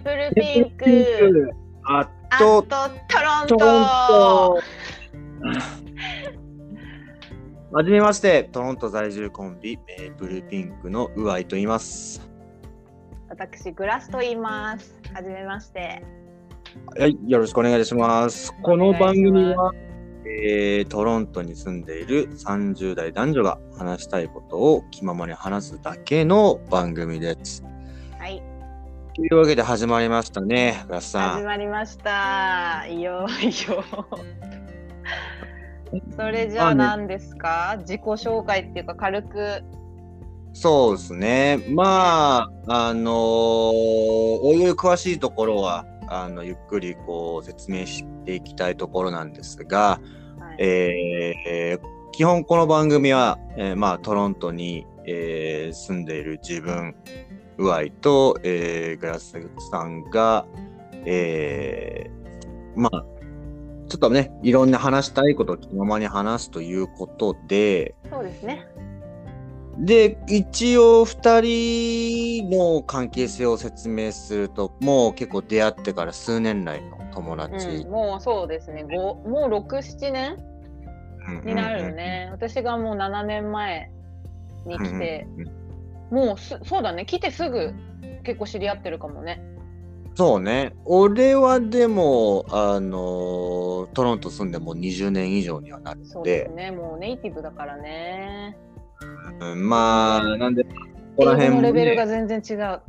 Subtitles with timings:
[0.00, 1.50] ープルピンク。
[1.84, 3.46] ああとと、トロン
[4.08, 4.58] ト。
[7.72, 12.28] はじめまして、トロント在住コンビ、メープルピンクのウアイと言います。
[13.28, 14.98] 私、グラスと言います。
[15.14, 16.02] はじめまして。
[16.98, 18.52] はい、よろしくお願いします。
[18.62, 19.72] この番組は、
[20.24, 27.69] えートロントに住んでいる30代男女が話したいことを気ままに話すだけの番組です。
[29.10, 31.44] はい、というわけで始まりましたね、グラスさ始ん。
[31.44, 32.86] まりました。
[32.88, 33.84] いいよ、いいよ。
[36.16, 37.76] それじゃあ何ですか？
[37.80, 39.64] 自己紹介っていうか軽く。
[40.52, 41.58] そうですね。
[41.70, 50.00] まあ、あのーおいおい詳しいところは、あの、ゆっくりこう説明していきたいところなんですが、
[50.38, 56.94] はいえー基本この番組は、えーまあ、トロントに、えー住んでいる自分、
[57.60, 59.36] ウアイと、えーグラス
[59.70, 60.46] さんが、
[61.04, 63.04] えーまあ、
[63.88, 68.66] ちょっとね、いろんな話したいことを気ままに話すということで、そうですね。
[69.78, 77.66] で、一応二人の関係性を説明すると、もう結構出会ってから数年来の友達。
[77.66, 78.84] うん、もうそうですね。
[78.84, 80.36] ごもう6、7年
[81.28, 81.92] うんになるよ。
[81.92, 82.28] ね。
[82.32, 83.90] 私がもう7年前
[84.64, 85.60] に来て、うんうんうん
[86.10, 87.06] もうすそうだね。
[87.06, 87.72] 来てすぐ
[88.24, 89.42] 結構知り合ってるかもね。
[90.14, 90.74] そうね。
[90.84, 96.70] 俺はでも、あのートロント住んでもう20年以上にはなるのでそうです、ね。
[96.70, 98.56] もうネイティブだからね。
[99.40, 100.70] うんまあ、なんで、こ
[101.16, 102.80] こら辺も、ね、レベルが全然違う。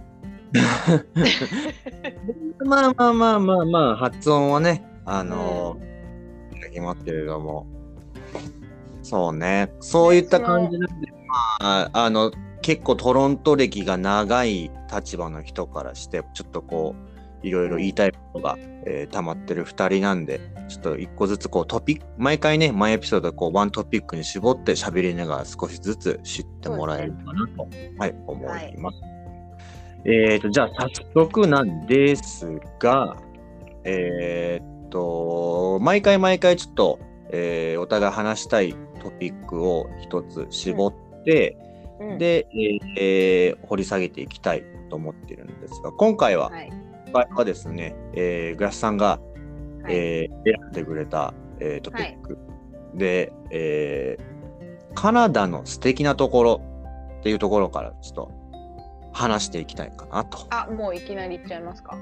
[2.66, 5.92] まあまあまあまあまあ、発音はね、あのー
[6.72, 7.68] 決まってるけども、
[9.04, 11.08] そうね、そういった感じなんで、
[11.60, 17.12] まあ、あの、結構トロント歴が長い立場の人からして、ちょっとこう、
[17.44, 28.98] いろいろ言いたいことが、えー溜まってる2人なんで、ちょっと一個ずつこうトピック、毎回ね、毎エピソードこうワントピックに絞って喋りながら少しずつ知ってもらえるかなと、はい、思います。
[30.06, 32.48] えーと、じゃあ早速なんです
[32.80, 33.18] が、
[33.84, 37.00] えーっと、毎回毎回ちょっと、
[37.32, 40.94] えーお互い話したいトピックを一つ絞っ
[41.24, 41.71] て、うん、
[42.18, 42.48] で、
[42.98, 46.70] えー掘り下げていきたいと思っているんですが、今回は、はい。
[47.08, 49.20] 今回はですね、えーグラスさんが、
[49.84, 52.38] はいえー選んでくれた、えートピック
[52.96, 54.32] で、えー
[54.94, 56.62] カナダの素敵なところ
[57.20, 58.32] っていうところからちょっと
[59.14, 60.40] 話していきたいかなと。
[60.50, 61.98] あ、もういきなり言っちゃいますか？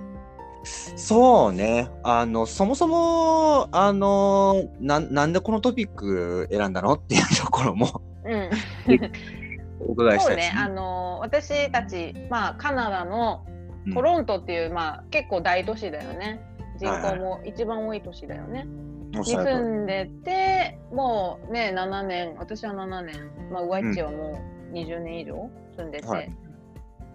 [0.63, 1.87] そうね。
[2.03, 8.49] あの、そもそも、あの、ななんでこのトピック選んだのっていうところもうん。
[9.79, 10.41] お伺いしそうね。
[10.41, 10.62] たいですね。
[10.62, 13.45] あの私たちまあカナダの
[13.85, 16.41] うんトロントっていう、まあ結構大都市だよね。
[16.78, 18.67] 人口も一番多い都市だよね。
[19.12, 23.16] に住んでて、もうね7年、私は7年、
[23.51, 24.40] まあウワイチはも
[24.72, 26.31] う20年以上住んでて、はい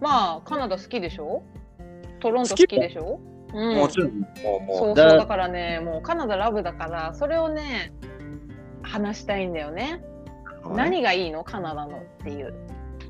[0.01, 1.43] まあカナダ好きでしょ？
[2.19, 2.67] トロント好好き？
[2.67, 3.19] きでしょ？
[3.53, 3.77] うん。
[3.77, 7.93] もちろん、そうそうだだからね、もうカナダラブだから、それをね、
[8.81, 10.03] 話したいんだよね。
[10.73, 11.43] 何がいいの？
[11.43, 12.53] カナダのっていう。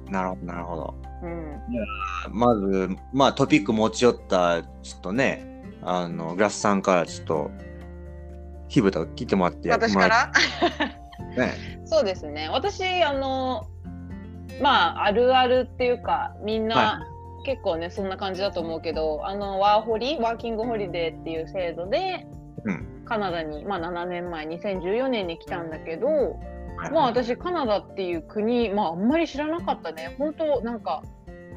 [0.10, 0.94] なるほど、なるほど。
[1.24, 1.62] うん。
[2.32, 7.52] まず、まあトピック持ち寄った、ちょっとね、あの、グラスさんからちょっと、
[8.68, 10.32] 火蓋を切ってもらって私から？
[11.38, 11.54] ね。
[11.86, 12.50] そうですね。
[12.50, 13.66] 私、あの、
[14.62, 17.00] まあ、あるあるっていうか、みんな、は
[17.46, 22.26] 結構ね、そんな感じだと思うけど、あの、ワーホリ、ワーキングホリデーっていう制度で、
[22.64, 26.55] うんカナダに、まあ、7年前、2014年に来たんだけど、はい
[26.92, 30.16] まあ、私、カナダっていう国、まあ、あんまり知らなかったね。
[30.18, 31.04] 本当なんか、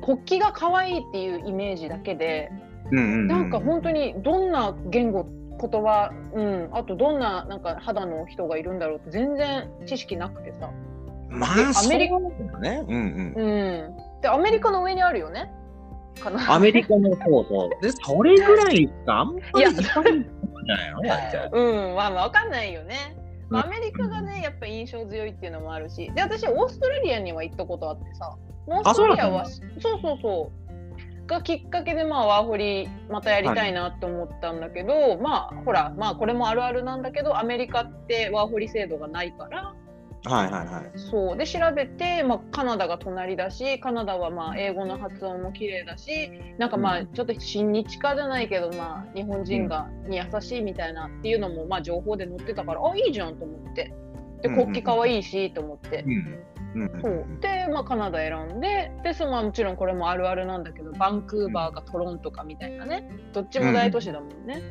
[0.03, 2.51] 国旗が可愛いっていうイメージだけで、
[2.91, 5.27] うんうんうん、なんか本当にどんな言語
[5.61, 10.71] 言葉、うん、あとどんななんか肌の人がいるんだろうって全然知識なくてさ、
[11.29, 12.85] まであ、アメリカね。
[12.87, 13.35] うんうん。
[13.37, 15.51] うん、でアメリカの上にあるよね
[16.21, 17.83] かなアメリカのそうそう。
[17.83, 21.51] で、それぐらいか、あんまりいやいっぱいじゃないのだって。
[21.53, 23.17] うんまあまあわかんないよね、
[23.51, 28.37] アメリカがねやっぱ印象強いっていうのもあるしで私オーストラリアには行ったことあってさ
[28.67, 29.63] オーストラリアはそう
[30.03, 30.69] そうそう。
[31.29, 39.75] がきっかけでまあワーホリまたやりたいなって思ったんだけど、まあほらまあこれもあるあるなんだけどアメリカってワーホリ制度がないから
[40.25, 40.99] はいはいはい。
[40.99, 53.93] そうで調べて、まあ、カナダが隣だしカナダはまあ英語の発音も綺麗だしなんかまあうんちょっと親日家じゃないけど、まあ、日本人がに優しいみたいなっていうのもまあ情報で載ってたからあいいじゃんと思って
[54.43, 56.13] でうんうんうん国旗かわいいしと思って、うん。
[56.13, 56.39] うん
[57.01, 64.63] そうで、まあ、カナダ選んででそのまあもちろんこれもあるあるなんだけどバンクーバーかトロントかみたいなねどっちも大都市だもんね。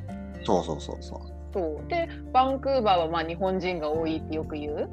[0.46, 1.20] そうそうそうそう。
[1.54, 4.90] そうでバンクーバーはまあ日本人が多いってよく言う。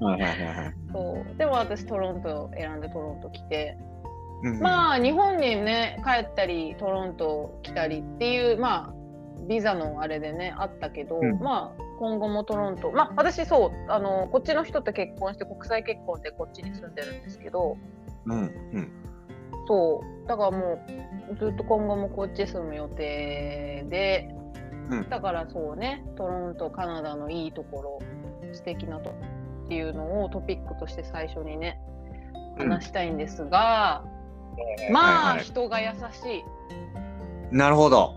[0.00, 0.74] はいはいはいはい。
[0.92, 1.38] そう。
[1.38, 3.78] でも私トロント選んでトロント来て、
[4.42, 8.94] うんまあ日本にね帰ったりトロント来たりっていうまあ
[9.48, 11.38] ビザのあれでねあったけど、うん。
[11.38, 17.76] まあ今後もトロントまあ私そうあのこっちの人と結婚して国際結婚でこっちに住んでるんですけど
[18.26, 18.92] うんうん。
[19.66, 20.28] そう。
[20.28, 20.78] だからも
[21.32, 24.28] うずっと今後もこっち住む予定で、
[24.90, 25.08] うん。
[25.08, 27.98] だからそうねトロントカナダのいいところ
[28.52, 29.14] 素敵なと
[29.66, 31.80] っていうのをトピックとして最初にね
[32.58, 32.68] うん。
[32.70, 34.04] 話したいんですが、
[34.90, 35.44] まあ、はいはい。
[35.44, 35.92] 人が優し
[37.52, 37.54] い。
[37.54, 38.14] なるほど。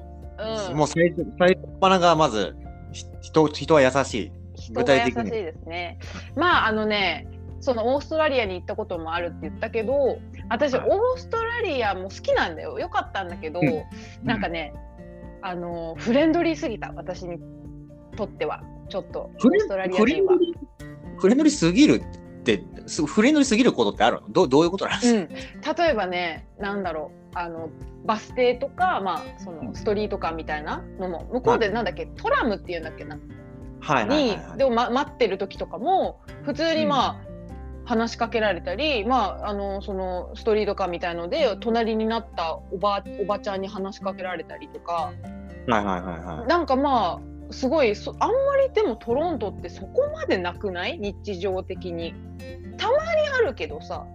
[0.69, 2.55] うん、もう最初、最初っ端がまず、
[2.93, 4.31] ひ人、人は優しい。
[4.55, 5.99] 人が優しいですね。
[6.35, 7.27] まああのね
[7.61, 10.17] そのオーストラリアに行ったこともあるって言ったけど
[10.49, 10.89] 私オはい。
[10.89, 12.79] ーストラリアも好きなんだよ。
[12.79, 13.83] よかったんだけど、うん。
[14.23, 14.73] なんかね
[15.41, 16.91] あのフレンドリーすぎた。
[16.95, 17.37] 私に
[18.15, 18.61] とっては。
[18.89, 20.33] ちょっとオーストラリア人は
[21.19, 21.19] ンド。
[21.19, 24.29] リー、フレンドリーすぎるって、すフレンドリーすぎることってあるの？
[24.29, 27.19] どうどういうことなんですうん、例えばねなんだろう。
[27.35, 27.69] あの
[28.05, 33.19] バス停とか、まあ、そのストリートカーみたいなのも向こうでなんだっけ、トラムっていうんだっけな？
[33.81, 34.57] はいはいにはいはい。
[34.57, 37.21] でも、ま、待ってる時とかも普通にまあ、
[37.85, 45.13] 話しかけられたり、まあ、あのそのストリートカーみたいので隣になったおばおばちゃんに話しかけられたりとか。
[45.67, 46.47] はいはいはいはい。
[46.47, 48.35] なんかまあすごいそあんま
[48.67, 50.97] りでもトロントってそこまでなくない？
[50.99, 52.13] 日常的に。
[52.77, 54.05] たまにあるけどさ。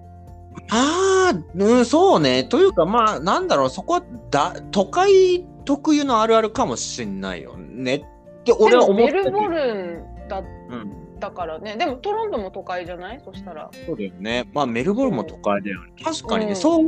[0.71, 2.45] ああ、うん、そうね。
[2.45, 8.05] というか、まあ、なんだろう、そこはだ都会特有のあるあるかもしれないよねっ
[8.45, 13.21] て俺では思ったもメルボルンだっうん、たからねでもトロントも都会じゃない？
[13.25, 13.69] そしたら。
[13.87, 14.49] そうだよね。
[14.55, 15.93] まあ、メルボルンも都会だよね。
[16.03, 16.85] 確かにね、うんそう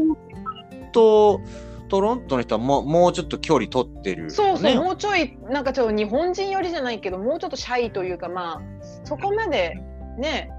[0.93, 1.41] と、
[1.89, 4.31] トロントの人はもうもうちょっと距離取ってる、ね。
[4.31, 8.63] そうそう、もうちょいなんかちょっと日本人寄りじゃないけどもうちょっとシャイというかまあ
[9.05, 9.75] そこまで
[10.19, 10.51] ね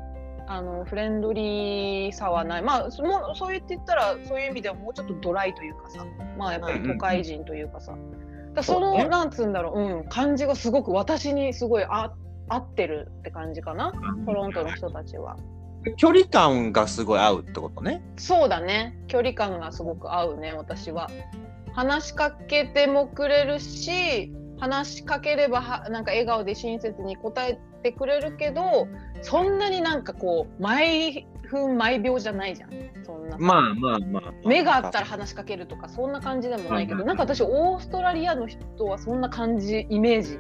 [0.48, 2.62] あのフレンドリーさはない。
[2.62, 6.06] まあそもそう言って言ったらそういう意味ではもうちょっとドライというかさ
[6.38, 8.02] まあやっぱり都会人というかさ、だか
[8.56, 12.14] らそのそうねなんつうんだろう、うん、感じがすごく私にすごいあ
[12.50, 13.92] 合ってるって感じかな。
[14.26, 15.36] トロントの人たちは。
[15.96, 18.02] 距離感がすごい合うってことね。
[18.18, 18.98] そうだね。
[19.08, 21.10] 距離感がすごく合うね私は。
[21.74, 28.88] 話しかけてもくれるし話しかければはなんか笑顔で親切に答えてくれるけど
[29.22, 32.72] そんなになんかこう毎分毎秒じゃないじゃん。
[33.06, 33.38] そんなさ。
[33.40, 37.08] まあまあまあ、目があったら話しかけるとかそんな感じでもないけどうん。
[37.08, 40.40] なんか私オーストラリアの人はそんな感じイメージ。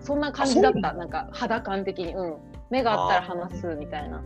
[0.00, 0.92] そんな感じだった。
[0.92, 2.36] なんか肌感的にうん。
[2.70, 4.22] 目があったら話すみたいな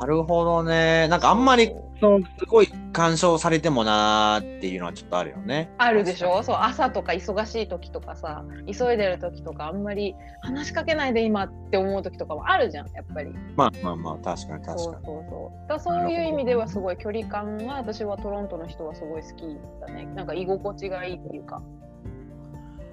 [0.00, 1.08] なるほどね。
[1.08, 5.70] なんかあんまりそうすごい干渉されてもなーっていうのはちょっとあるよね。
[5.76, 6.42] あるでしょ？
[6.42, 15.04] そう朝とか忙しい時とかさ急いでる時とかあんまり話しかけないで今って思う時とかもあるじゃんやっぱりまあまあまあ、確かにそうそう確かに。
[15.04, 19.42] そうだそういう意味ではすごい距離感が私はトロントの人はすごい好き
[19.86, 21.60] だねなんか居心地がいいっていうか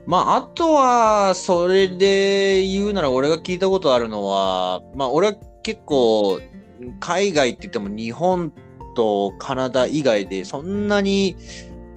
[0.06, 5.33] まあ、あとは、それで言うなら、俺が聞いたことあるのは、まあ、俺は
[5.63, 6.39] 結構、
[7.00, 8.51] 海外って言っても日本
[8.95, 11.35] とカナダ以外で、そんなに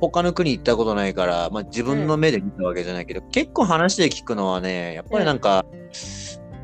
[0.00, 5.64] 他の国行ったことないから、まあ、自分の目で見たわけじゃないけど、結構話で聞くのはね、やっぱりなんか、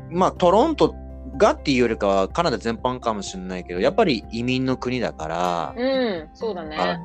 [0.09, 0.95] まあ、トロント
[1.37, 6.99] がっていうよりかは、カナダ全般かもしれないけど、やっぱり移民の国だから、うんそうだあね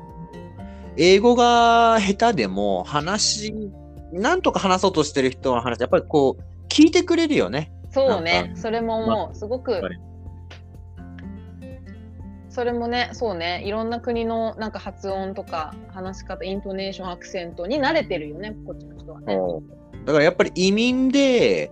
[0.95, 3.53] 英語が下手でも話、
[4.11, 7.71] なんとか話そうとしてる人の話、やっぱりこう、聞いてくれるよね。
[7.89, 8.51] そうね。
[8.55, 9.35] それも思う。
[9.35, 9.81] すごく
[12.53, 13.63] それもねそうね。
[13.65, 19.35] いろんな国のなんか発音とか話し方イントネーションアクセントに慣れてるよねこっちの人はね。
[20.05, 21.71] だからやっぱり移民で、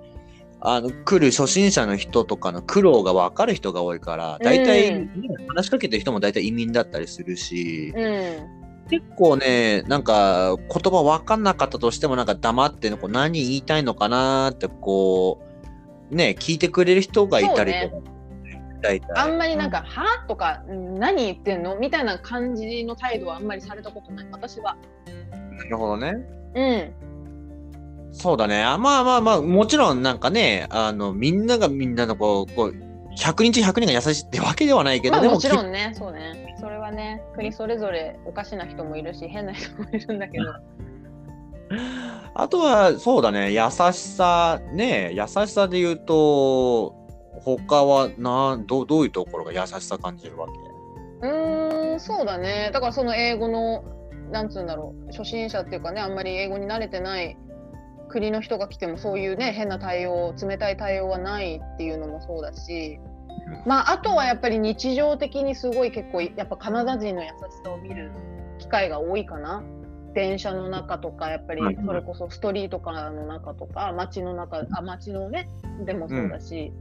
[0.60, 5.10] あの来る初心者の人とかの苦労が分かる人が多いから、大体、うん
[5.50, 8.90] 話しかけてる人も大体移民だったりするし、うん。
[8.90, 15.42] 結構ね、なんか言葉分かんなかったとしても、なんか黙ってこう何言いたいのかなってこ
[16.12, 18.21] う、ね、聞いてくれる人がいたりとか。
[19.16, 24.76] あんまりなんか「は?」とか「ん何言ってんの?」みたいな感じの態度はあんまりされたことない私は
[25.58, 26.18] なるほどね。
[26.56, 26.94] うん
[28.14, 28.62] そうだね。
[28.62, 32.76] あまあまあまあ、もちろんなんかね、あの、みんながみんなのこう、こう、
[33.18, 40.46] 100人中100人が優しいってわけではないけど、まあもちろんねそうねそれはね国それぞれおかしな人もいるし変な人もいるんだけど
[42.34, 46.96] あとは、そうだね、優しさ、ね、優しさで言うと、
[47.44, 50.48] 他はなどどういうところが優しさ感じるわ
[51.22, 51.28] け？
[51.28, 52.72] うーんそうだね。
[52.74, 53.84] だからその英語の
[54.32, 57.38] なんつうんだろう初心者っていうかねあんまり英語に慣れてない
[58.10, 63.00] 国の人が来てもそういうね変な対応冷たい対応はないっていうのもそうだし、
[63.66, 67.34] まああとはやっぱり日常的にすごい結構やっぱカナダ人の優し
[67.64, 68.12] さを見る
[68.60, 69.64] 機会が多いかな。
[70.14, 75.48] 電車の中とかやっぱりそれこそストリートかの中とか街の中あ街のね
[75.86, 76.74] でもそうだし、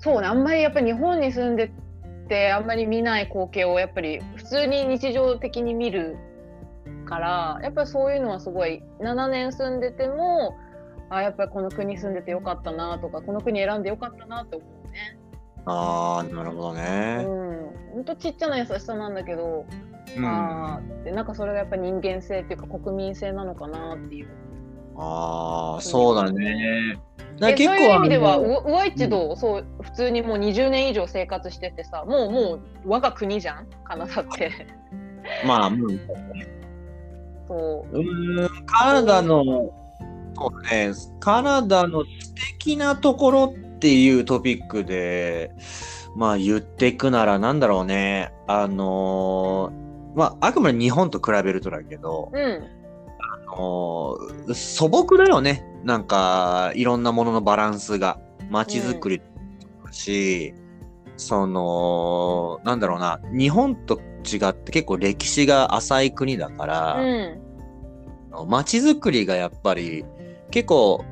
[0.00, 1.70] そうねあんまりやっぱり日本に住んで
[2.28, 6.16] てあんまり見ない光景をやっぱり普通に日常的に見る
[7.04, 10.56] からやっぱりそういうのはすごい7年住んでても
[11.10, 15.18] あやっぱりこの国住んでてよかったなとかこの国選んでよかったなって思うね。
[15.66, 17.16] あーなるほどうね。
[17.22, 17.24] ん、
[17.92, 19.66] ほんとちっちゃな優しさなんだけど、
[20.16, 24.28] うん、あーってなんかそれがやっぱ人間性っていうか国民性なのかなっていう。
[25.02, 26.98] ああそうだね。
[27.38, 33.66] だえそういう意味ではううわいちどう、そう普通にもう20年以上生活しててさもうもう我が国じゃん？
[33.84, 34.52] カナダって。
[35.44, 36.00] まあ、うん。
[37.48, 37.98] そう。
[37.98, 39.72] うーんカナダの、そ
[40.52, 40.62] う。
[40.70, 45.50] ね、カナダの素敵なところっていうトピックで、
[46.16, 52.40] まあ言っていくならなんだろうね、あのーまああくまで日本と比べるとだけど、うん。
[52.42, 52.79] あ
[53.56, 55.64] のー素朴だよね。
[55.84, 58.18] なんか、いろんなもののバランスが。
[58.50, 59.22] 街づくり
[59.84, 60.54] だし、
[61.16, 67.40] その、なんだろうな、日本と違って結構歴史が浅い国だから、うん
[68.46, 70.04] 街づくりがやっぱり
[70.52, 71.04] 結構、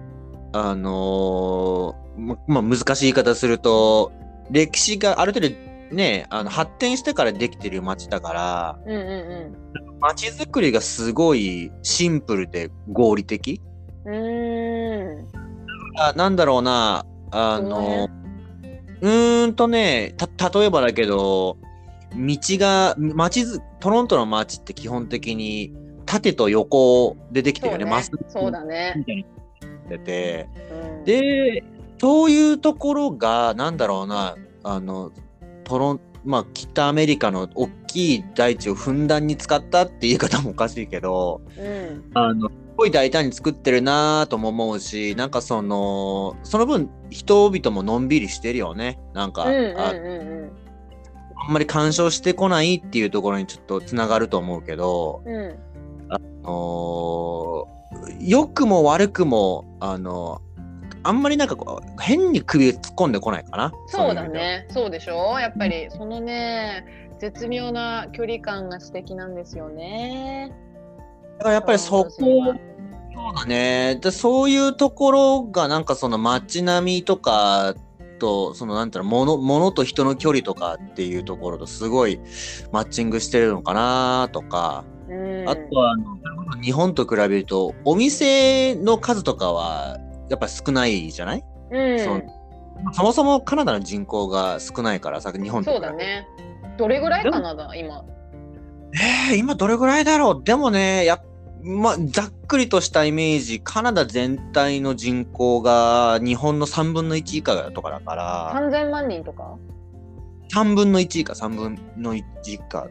[0.53, 4.13] あのーま、まあ、難しい言い方すると、
[4.51, 5.55] 歴史がある程度
[5.91, 9.53] ね、あの発展してからできてる街だから、うんう
[10.01, 13.61] 街づくりがすごいシンプルで合理的。
[14.05, 14.15] んうん。
[14.15, 15.27] うーん。
[15.99, 18.09] あなんだろうな、あの、
[19.01, 21.57] うーんとね、た、例えばだけど、
[22.15, 25.73] 道が、街ず、トロントの街って基本的に
[26.07, 28.95] 縦と横でできてるよね、まっすぐそうだね。
[28.97, 29.27] みたいに
[29.63, 30.49] なってて、
[30.99, 31.65] うん、で、
[32.01, 35.13] そういうところが、なんだろうな、あの、
[35.69, 48.99] トロン、まあ、北アメリカの大きい大地をふんだんに使ったって言い方もおかしいけど、うん、あの、すごい大胆に作ってるなぁとも思うし、なんかその、その分人々ものんびりしてるよね。
[49.15, 50.53] なんか、うんうんあう
[51.41, 55.37] あんまり干渉してこないっていうところにちょっとつながると思うけど、んうん。
[55.37, 55.59] うん
[56.11, 57.79] あのー
[58.21, 60.43] 良くも悪くも、あの
[61.09, 63.73] あんまりなんかこう、変に首突っ込んでこないかな。
[63.87, 64.29] そうだ。
[64.29, 64.67] ね。
[64.69, 65.39] そうでしょ？
[65.41, 66.85] やっぱりそのね、
[67.19, 70.53] 絶妙な距離感が素敵なんですよね。
[71.39, 73.99] だからやっぱりそこ、そうだね。
[74.03, 77.75] でそういうところがなんかその街並みとか
[78.19, 82.21] と、そのなんていうの、物、物と人の距離とかっていうところとすごい
[82.71, 89.99] マッチングしてるのかなとか、うん、あとはあの、日本と比べると、お店の数とかは
[90.29, 91.45] やっぱ少ないじゃない？
[91.71, 92.25] うん、そう
[92.93, 96.27] そもそもカナダの人口が少ないからさ、日本とそうだね。
[96.77, 98.05] どれぐらいカナダ今？
[99.31, 100.45] えー、今どれぐらいだろう？
[100.45, 101.23] でもね、やっ
[101.61, 109.59] ま、ざっくりとしたイメージ、カナダ全体の人口が日本の3分の1以下とかだから、3000万人とか
[110.55, 112.87] ？3分の1以下、3分の1以下。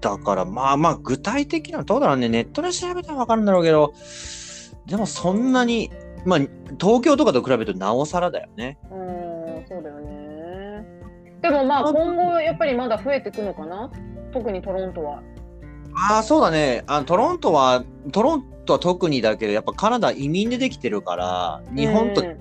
[0.00, 3.92] だから、まあまあ、具体的なのどうだろうね、ネットで調べたらわかるんだろうけど、
[4.86, 5.90] でもそんなに、
[6.24, 6.38] まあ、
[6.80, 8.78] 東京とかと比べるとなおさらだよね。
[8.90, 10.84] うん、そうだよね。
[11.40, 13.90] でもまあ今後やっぱりまだ増えていくのかな？
[14.32, 15.22] 特にトロントは。
[15.94, 16.84] ああ、そうだね。
[16.86, 22.38] あトロントは、トロントは特にだけど、やっぱカナダ移民でできてるから、日本とうん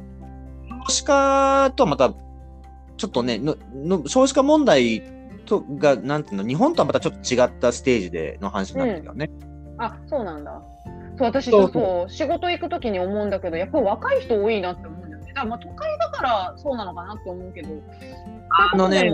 [0.88, 2.13] 少子化とはまた、
[2.98, 5.01] ちょっとね、のの少子化問題
[5.45, 9.29] とが、なんていうの、日本とはまたちょっと違ったステージでの話になってるよね。
[9.77, 10.62] あ、そうなんだ。
[11.20, 11.46] そう、私、
[12.16, 15.28] 仕事行くときに思うんだけど、やっぱり若い人多いなって思うんだよね。
[15.28, 17.70] だからまあ都会だからそうなのかなって思うけど、
[18.74, 19.12] あのね。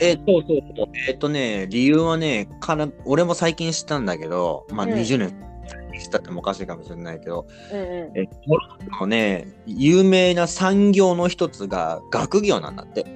[0.00, 0.86] えーそうそうそう。
[1.08, 5.30] えっ、とね、理由はね、かな俺も最近知ったんだけど、まあうん20年
[5.98, 8.18] 知ったってもおかしいかもしれないけど、うんうん。
[8.18, 13.06] えトロントのね、有名な産業の一つが学業なんだって。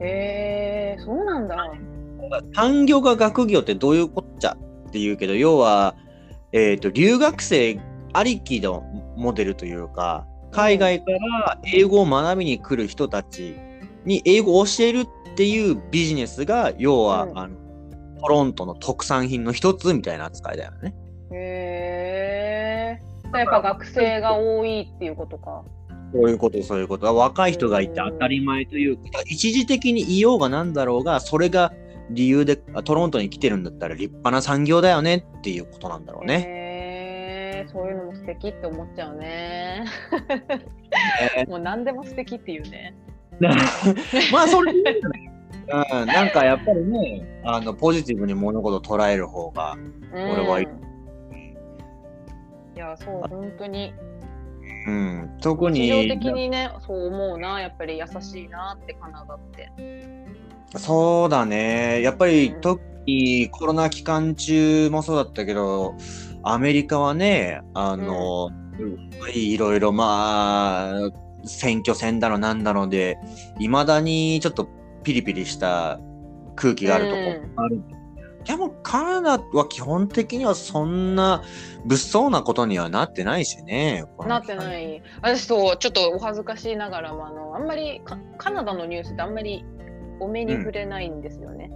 [0.00, 1.56] へえー、そうなんだ。
[2.54, 4.56] 産業が学業ってどういうこっちゃ
[4.88, 5.94] っていうけど、要は、
[6.52, 7.80] えっ、と、留学生
[8.12, 8.84] ありきの
[9.16, 13.56] モデルというか、海外から英語を学びに来る人たち
[14.04, 17.56] に英語を教えるっていうビジネスが、要は、うんあの、
[18.20, 20.94] トロントの特産品の一つみたいな扱いだよね。
[21.32, 23.38] へえー。
[23.38, 25.64] やっぱ学生が多いっていうことか。
[26.12, 27.16] そういうこと、そういうこと。
[27.16, 31.72] 若い人がいて当たり前というか、一時的にいようがなんだろうが、それが
[32.10, 36.44] 理由であトロントに来てるんだったら立派な産業だよねっていうことなんだろうね。
[36.46, 39.84] へーそういうのも素敵って思っちゃうね。
[41.48, 42.94] もう何でも素敵っていうね。
[44.32, 45.32] まあ、それでいいんじゃない
[46.00, 49.76] うん、なんかやっぱりね、あのポジティブに物事を捉える方が、
[50.12, 50.82] 俺はいいうん
[52.74, 53.94] いや、そう、本当に。
[54.86, 59.70] うん、特日常に、的にね、そう思うな、やっぱり優しいなってカナダって。
[60.76, 65.94] そうだね、やっぱりうん特にコロナ期間中もそうだったけど、
[66.42, 68.50] アメリカはね、あの、
[69.34, 71.10] いろいろまあ、
[71.44, 73.18] 選挙戦だのなんだので、
[73.58, 74.68] いまだにちょっと
[75.02, 76.00] ピリピリした
[76.54, 77.82] 空気があるとこある。
[78.44, 81.44] でもカナダは基本的にはそんな
[81.84, 84.04] 物騒なことにはなってないしね。
[84.26, 85.00] なってない。
[85.22, 89.64] 私そう、ちょっとお恥ずかしいながらも、あの、あんまりカカナダのニュースってあんまり
[90.20, 91.70] お目に触れないんですよね。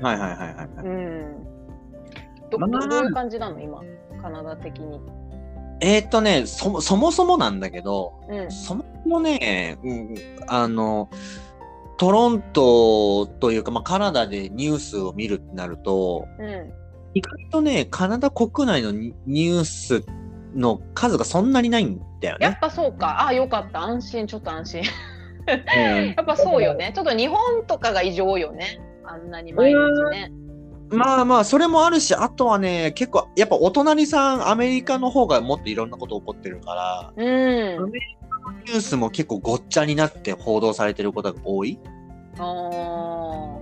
[0.00, 0.66] はいはいはいはいはい。
[0.84, 1.46] うん。
[2.50, 3.60] どまあどどういう感じなの？
[3.60, 3.80] 今、
[4.20, 5.00] カナダ的に。
[5.80, 8.50] えーっとねそも、そもそもなんだけど、うん。
[8.50, 10.14] そもそもね、うん、
[10.46, 11.08] あの、
[11.98, 16.72] トロントというか、まあ、カナダでニュースを見るってなると、うん。
[17.14, 20.04] 意外とね、カナダ国内のニニュース
[20.54, 22.46] の数がそんなにないんだよね。
[22.46, 23.26] やっぱそうか。
[23.26, 23.82] あ、よかった。
[23.82, 24.82] 安心、ちょっと安心。
[25.48, 26.92] うんやっぱそうよね。
[26.94, 28.80] ちょっと日本とかが異常よね。
[29.04, 30.32] あんなに毎日ね。
[30.90, 37.92] まあまあ、それもあるし、あとはね、結構、やっぱお隣さん、アメリカの方がもっといろんなこと起こってるから、うん。
[38.66, 41.78] ニュースも結構ごっちゃになって報道されてることが多い。
[42.38, 43.58] あ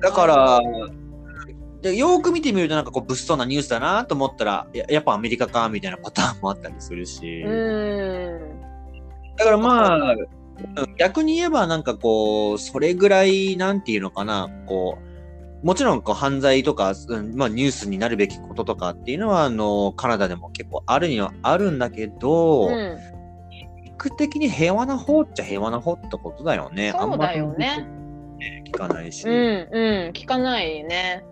[0.00, 0.60] だから、
[1.82, 7.50] でよーく見てみるとなんかこう物騒なニュースだなと思ったらややっぱアメリカかみたいなパターンもあったりするし、ーう
[8.38, 9.36] ん。
[9.36, 10.26] だからまあうん
[10.98, 14.98] 逆に言えばなんかこうそれぐらいなんていうのかなこ
[15.62, 22.96] うもちろんこう犯罪とか、うんまあ、ニュースになるべきこととかっていうのはあのカナダでも結構あるにはあるんだけど、うん。
[23.84, 26.92] 比較的に平和な方っちゃ平和な方ってことだよね。
[26.92, 27.88] そうだよねあんま
[28.38, 29.26] り聞かないし。
[29.26, 29.34] うん。
[29.34, 30.12] うん。
[30.12, 31.24] 聞かないね。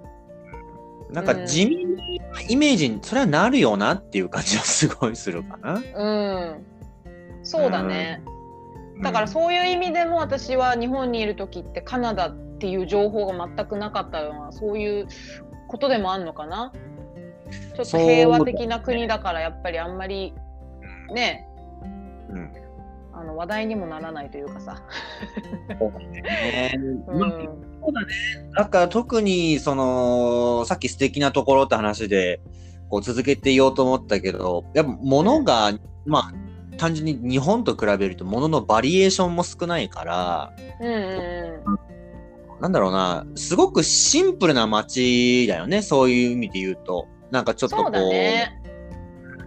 [1.11, 5.75] なんか地味なイメージにそれはなるよなっていう感じはすごいするかな。
[5.75, 6.05] う
[6.57, 6.65] ん。
[7.43, 8.23] そうだね。
[9.03, 15.09] だからそういう意味でも私は日本にいる時ってカナダっていう情報が全くなかったようなそういう
[15.69, 16.73] ことでもあんのかな？
[17.77, 20.33] ちょっと平和的な国だからやっぱりあんまり
[21.13, 21.47] ね
[22.31, 22.53] うん、うん。
[23.17, 24.83] あの話題にもならないというかさ、
[25.79, 26.75] そう だね。
[28.57, 32.41] だから特にそのさっき素敵なところって話で
[32.89, 35.73] こう続けていようと思ったけど、やっぱ物が、
[36.07, 36.33] まあ
[36.77, 41.95] 単純に日本と比べると物のバリエーションも少ないから、うんうん
[42.61, 45.83] なんだろうな、すごくシンプルな街だよね。
[45.83, 47.09] そういう意味で言うと。
[47.31, 48.63] なんかちょっとこそうだね。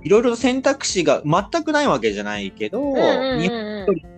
[0.04, 4.18] いろいろ選択肢が全くないわけじゃないけど、うんうんうん日うん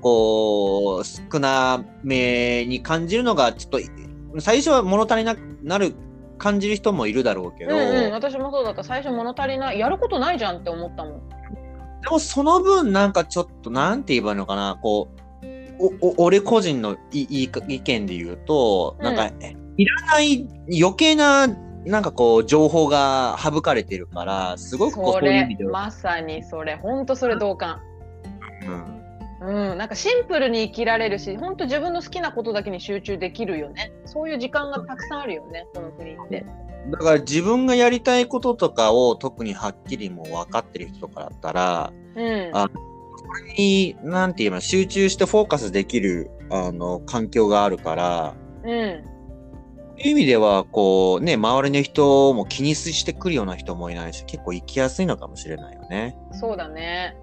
[0.00, 5.94] こう、少なめに感じるのが、ちょっと、最初は物足りなくなる、
[6.38, 11.22] 感じる人もいるだろうけど、うんうん、私もそうだった最初物足りないやることないじゃんって思ったもん
[12.02, 15.20] でもその分、なんかちょっと、なんて言えばいいのかな、こう、
[16.02, 19.26] おお俺個人のいい意見で言うと、なんか、
[19.76, 20.46] いらない
[20.80, 21.46] 余計な、
[21.86, 26.76] なんかこう、情報が省かれてるから、すごくこう、そそういう意れ味では、まさにそれ。
[26.76, 27.80] ほんとそれ同感。
[28.66, 29.00] うん。
[29.40, 33.90] うん、なんかシンプルに生きられるし、本当自分の好きなことだけに集中できるよね。
[34.04, 36.44] そういう時間がたくさんあるよね、この国って。
[36.88, 42.50] だから自分がやりたいこととかを特にはっきりもう分かってる人とかだったら、うん。
[42.54, 42.70] あ
[43.20, 49.04] それに、なんて言えば、集中してフォーカスできる、あの、環境があるから、うん。
[50.00, 56.16] そういう意味では、こう、ね、周りの人も気にしてくるような人もいないし、結構行きやすいのかもしれないよね。
[56.32, 57.16] そうだね。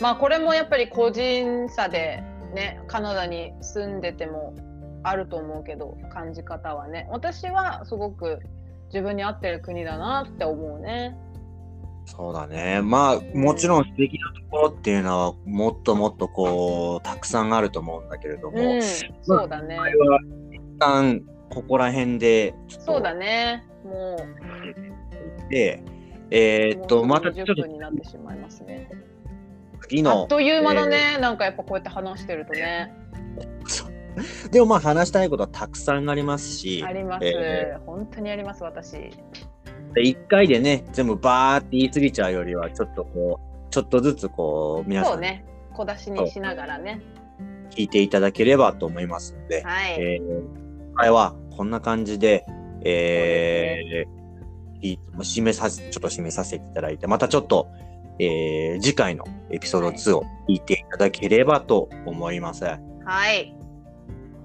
[0.00, 2.22] まあこれもやっぱり個人差で
[2.54, 4.54] ね、カナダに住んでても
[5.02, 7.08] あると思うけど、感じ方はね。
[7.10, 8.38] 私はすごく
[8.88, 11.16] 自分に合ってる国だなって思うね。
[12.06, 12.80] そうだね。
[12.82, 18.82] まあ、もちろん素敵なところっていうのは、もっともっとこう、たくさんあると思うんだけれども、うん。
[18.82, 19.76] そうだね。
[19.76, 20.18] これは
[20.52, 23.64] 一旦、ここら辺で、ちょっとそうだね。
[23.84, 24.16] も
[25.50, 25.82] で、
[26.30, 28.88] えう、ーっと、またちょっと10分になってしまいますね。
[29.82, 32.92] 次のあっ、という間だね、なんかやっぱこうやって話してるとね。
[34.50, 39.10] でもまあ話したいことはたくさんありますし、あります、え本当にあります、私。
[39.94, 45.44] で一回でね、全部バーって言い過ぎちゃうよりは、ちょっとこう、ちょっとずつこう、皆さそうんね。
[45.74, 47.00] 小出しにしながらね。
[47.70, 50.00] 聞いていただければと思いますので、はい。
[50.00, 52.44] えー、今回はこんな感じで、
[52.82, 54.18] えー
[54.80, 57.68] い締めさせ、ちょっと締めさせていただいて、またちょっと、
[58.20, 62.64] えー次回のエピソードはい2を聞いていただければと思います。
[62.64, 62.78] は
[63.32, 63.57] い。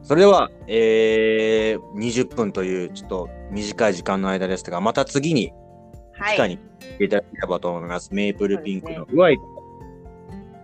[0.04, 5.54] それでは、えー20分というちょっと短い時間の間でしたが、また次に、
[6.14, 6.36] はい。
[6.36, 8.14] 機会に聞いていただければと思います。
[8.14, 9.30] メープルピンクのそう具合。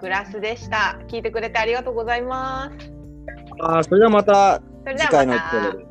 [0.01, 0.99] グラスでした。
[1.07, 2.91] 聞いてくれてありがとうございます。
[3.61, 5.37] あーそれではまた次回のエ。
[5.37, 5.85] ピソードで。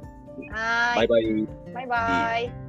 [0.96, 1.46] バイバイ。
[1.74, 2.67] バイバイ。